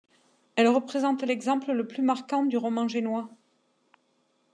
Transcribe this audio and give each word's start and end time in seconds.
Elle 0.55 0.67
représente 0.67 1.21
l'exemple 1.21 1.73
le 1.73 1.85
plus 1.87 2.01
marquant 2.01 2.43
du 2.43 2.57
roman 2.57 2.87
génois. 2.87 3.29